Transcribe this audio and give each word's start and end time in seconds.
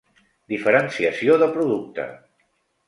Diferenciació 0.53 1.37
de 1.45 1.51
producte. 1.59 2.11